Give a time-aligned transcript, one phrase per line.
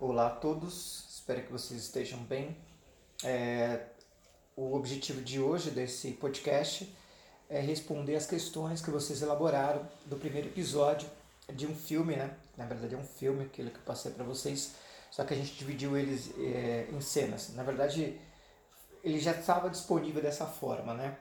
[0.00, 2.56] Olá a todos, espero que vocês estejam bem.
[3.24, 3.80] É,
[4.54, 6.94] o objetivo de hoje desse podcast
[7.50, 11.10] é responder as questões que vocês elaboraram do primeiro episódio
[11.52, 12.32] de um filme, né?
[12.56, 14.76] Na verdade é um filme, aquele que eu passei para vocês,
[15.10, 17.52] só que a gente dividiu eles é, em cenas.
[17.56, 18.20] Na verdade,
[19.02, 21.18] ele já estava disponível dessa forma, né?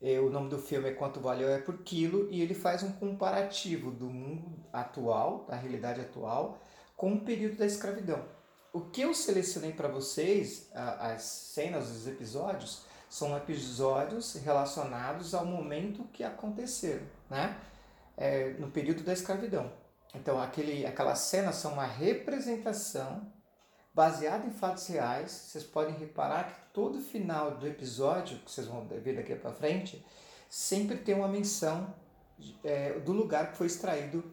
[0.00, 2.92] É, o nome do filme é Quanto Valeu é por Quilo e ele faz um
[2.92, 6.58] comparativo do mundo atual, da realidade atual,
[6.96, 8.24] com o período da escravidão.
[8.72, 16.04] O que eu selecionei para vocês, as cenas, os episódios, são episódios relacionados ao momento
[16.04, 17.58] que aconteceram, né?
[18.16, 19.70] É, no período da escravidão.
[20.14, 23.30] Então, aquele, aquelas cenas são uma representação
[23.94, 25.30] baseada em fatos reais.
[25.30, 30.04] Vocês podem reparar que todo final do episódio, que vocês vão ver daqui para frente,
[30.48, 31.94] sempre tem uma menção
[32.64, 34.24] é, do lugar que foi extraído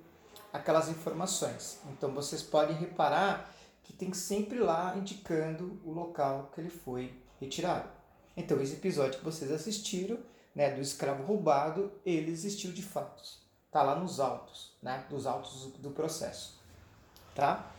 [0.51, 1.79] aquelas informações.
[1.91, 3.53] Então vocês podem reparar
[3.83, 7.89] que tem sempre lá indicando o local que ele foi retirado.
[8.35, 10.17] Então esse episódio que vocês assistiram,
[10.55, 13.23] né, do escravo roubado, ele existiu de fato.
[13.71, 16.59] Tá lá nos autos, né, dos autos do processo,
[17.35, 17.71] tá?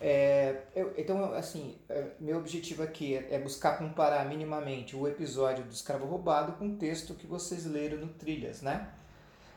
[0.00, 5.64] É, eu, então, assim, é, meu objetivo aqui é, é, buscar comparar minimamente o episódio
[5.64, 8.90] do escravo roubado com o texto que vocês leram no Trilhas, né?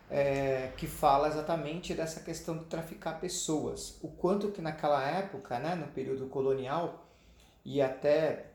[0.09, 3.97] É, que fala exatamente dessa questão de traficar pessoas.
[4.01, 7.07] O quanto que naquela época, né, no período colonial
[7.63, 8.47] e até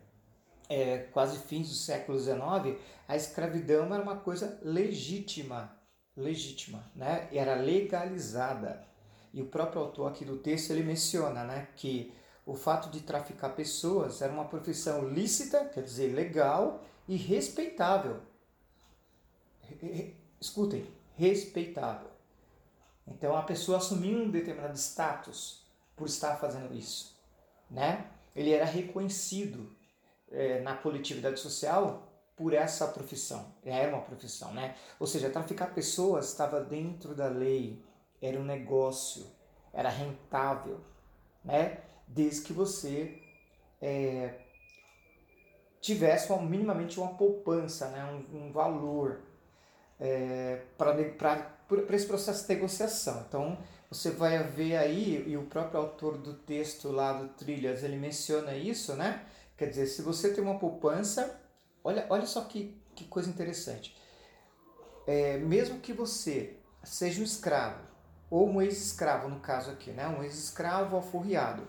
[0.68, 5.76] é, quase fins do século XIX, a escravidão era uma coisa legítima,
[6.16, 7.28] legítima, né?
[7.32, 8.84] Era legalizada.
[9.32, 12.12] E o próprio autor aqui do texto ele menciona, né, que
[12.46, 18.20] o fato de traficar pessoas era uma profissão lícita, quer dizer, legal e respeitável.
[20.40, 20.86] Escutem,
[21.16, 22.08] respeitável.
[23.06, 25.64] Então a pessoa assumiu um determinado status
[25.96, 27.16] por estar fazendo isso,
[27.70, 28.10] né?
[28.34, 29.74] Ele era reconhecido
[30.30, 33.54] é, na coletividade social por essa profissão.
[33.64, 34.74] Era uma profissão, né?
[34.98, 37.80] Ou seja, traficar pessoas estava dentro da lei,
[38.20, 39.26] era um negócio,
[39.72, 40.80] era rentável,
[41.44, 41.82] né?
[42.08, 43.22] Desde que você
[43.80, 44.40] é,
[45.80, 48.04] tivesse minimamente uma poupança, né?
[48.32, 49.20] um, um valor
[49.98, 50.96] é, para
[51.90, 53.24] esse processo de negociação.
[53.28, 53.58] Então,
[53.90, 58.54] você vai ver aí, e o próprio autor do texto lá do Trilhas, ele menciona
[58.56, 59.24] isso, né?
[59.56, 61.40] Quer dizer, se você tem uma poupança,
[61.82, 63.96] olha, olha só que, que coisa interessante.
[65.06, 67.80] É, mesmo que você seja um escravo,
[68.30, 70.08] ou um ex-escravo no caso aqui, né?
[70.08, 71.62] Um ex-escravo alforriado.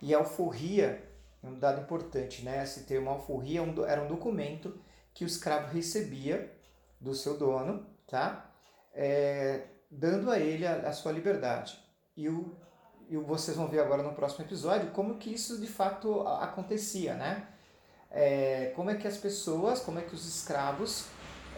[0.00, 1.02] E alforria,
[1.42, 2.62] é um dado importante, né?
[2.62, 4.78] Esse termo alforria era um documento
[5.12, 6.52] que o escravo recebia
[7.00, 8.50] do seu dono, tá?
[8.92, 11.78] É, dando a ele a, a, sua liberdade.
[12.16, 12.54] E, o,
[13.08, 17.48] e vocês vão ver agora no próximo episódio como que isso de fato acontecia, né?
[18.10, 21.06] É, como é que as pessoas, como é que os escravos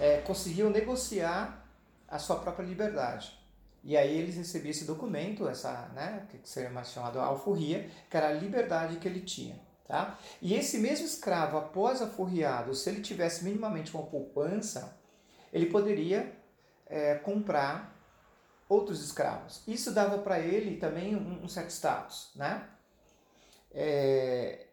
[0.00, 1.66] é, conseguiam negociar
[2.08, 3.36] a sua própria liberdade.
[3.82, 8.28] E aí eles recebiam esse documento, essa, né, que seria mais chamado alforria, que era
[8.28, 9.60] a liberdade que ele tinha.
[9.86, 10.18] Tá?
[10.42, 14.98] E esse mesmo escravo, após aforriado, se ele tivesse minimamente uma poupança,
[15.56, 16.36] ele poderia
[16.86, 17.96] é, comprar
[18.68, 19.62] outros escravos.
[19.66, 22.68] Isso dava para ele também um, um, certo status, né?
[23.72, 24.66] É,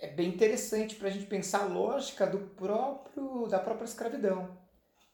[0.00, 4.56] é bem interessante para a gente pensar a lógica do próprio da própria escravidão,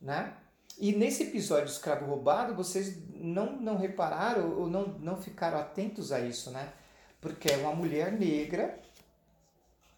[0.01, 0.37] né?
[0.79, 6.19] E nesse episódio escravo roubado, vocês não, não repararam ou não, não ficaram atentos a
[6.19, 6.73] isso, né?
[7.21, 8.81] Porque é uma mulher negra,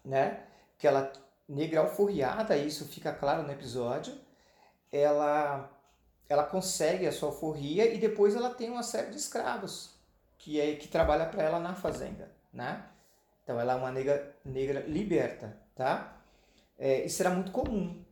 [0.05, 0.43] né?
[0.77, 1.11] Que ela
[1.49, 4.13] negra alforriada, isso fica claro no episódio,
[4.91, 5.71] ela
[6.29, 9.95] ela consegue a sua alforria e depois ela tem uma série de escravos
[10.37, 12.85] que é que trabalha para ela na fazenda, né?
[13.43, 16.21] Então ela é uma negra, negra liberta, tá?
[16.77, 18.03] É, isso era muito comum.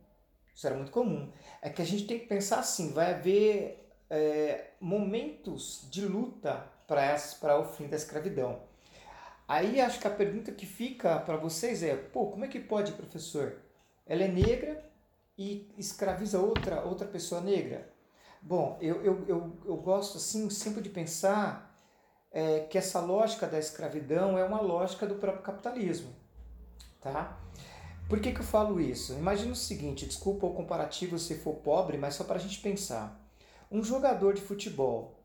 [0.54, 1.30] Isso era muito comum.
[1.60, 7.60] É que a gente tem que pensar assim, vai haver é, momentos de luta para
[7.60, 8.62] o fim da escravidão.
[9.46, 12.92] Aí acho que a pergunta que fica para vocês é, pô, como é que pode,
[12.92, 13.58] professor?
[14.06, 14.82] Ela é negra,
[15.36, 17.92] e escraviza outra, outra pessoa negra?
[18.40, 21.74] Bom, eu, eu, eu, eu gosto assim sempre de pensar
[22.30, 26.14] é, que essa lógica da escravidão é uma lógica do próprio capitalismo.
[27.00, 27.38] Tá?
[28.08, 29.14] Por que, que eu falo isso?
[29.14, 33.20] Imagina o seguinte, desculpa o comparativo se for pobre, mas só para a gente pensar.
[33.70, 35.18] Um jogador de futebol,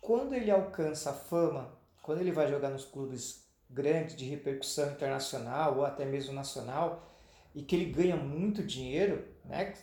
[0.00, 1.72] quando ele alcança a fama,
[2.02, 7.08] quando ele vai jogar nos clubes grandes de repercussão internacional ou até mesmo nacional,
[7.54, 9.74] e que ele ganha muito dinheiro, né,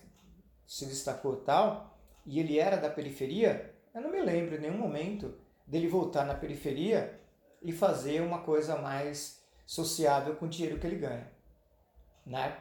[0.65, 5.35] se destacou tal, e ele era da periferia, eu não me lembro em nenhum momento
[5.65, 7.19] dele voltar na periferia
[7.61, 11.29] e, fazer uma coisa mais sociável com o dinheiro que ele ganha,
[12.25, 12.57] né?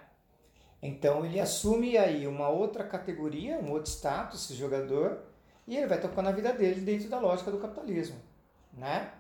[0.82, 5.22] Então ele assume aí uma outra categoria, um outro status, esse jogador,
[5.66, 8.20] e ele vai tocando a vida dele dentro da lógica do capitalismo,
[8.72, 9.12] né?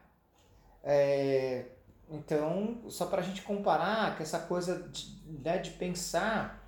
[0.82, 1.66] É,
[2.08, 6.65] então, só para a gente comparar que essa coisa de, né, de pensar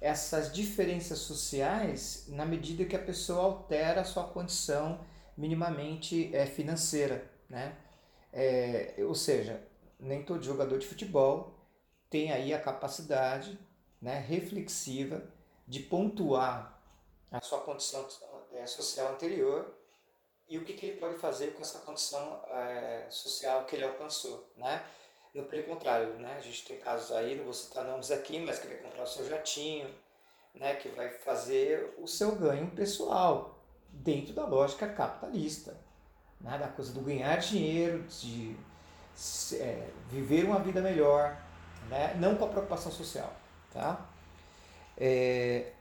[0.00, 5.04] essas diferenças sociais na medida que a pessoa altera a sua condição
[5.36, 7.76] minimamente é, financeira, né?
[8.32, 9.66] É, ou seja,
[9.98, 11.54] nem todo jogador de futebol
[12.10, 13.58] tem aí a capacidade
[14.00, 15.22] né, reflexiva
[15.66, 16.80] de pontuar
[17.30, 18.06] a sua condição
[18.52, 19.74] é, social anterior
[20.48, 24.50] e o que, que, ele pode fazer com essa condição é, social que ele alcançou,
[24.56, 24.82] né?
[25.34, 26.36] No pelo contrário, né?
[26.36, 29.06] A gente tem casos aí, não vou citar nomes aqui, mas que vai comprar o
[29.06, 29.88] seu jatinho,
[30.54, 30.74] né?
[30.74, 33.58] Que vai fazer o seu ganho pessoal
[33.90, 35.76] dentro da lógica capitalista,
[36.40, 36.58] né?
[36.58, 38.56] Da coisa do ganhar dinheiro, de
[39.54, 41.36] é, viver uma vida melhor,
[41.88, 42.14] né?
[42.18, 43.34] Não com a preocupação social,
[43.72, 44.08] tá?
[44.96, 45.72] É,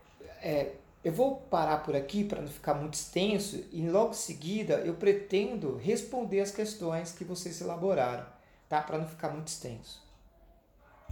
[0.42, 4.76] é, eu vou parar por aqui para não ficar muito extenso e logo em seguida
[4.82, 8.26] eu pretendo responder as questões que vocês elaboraram,
[8.70, 8.82] tá?
[8.82, 10.07] Para não ficar muito extenso.